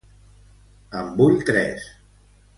[1.01, 1.87] En vull tres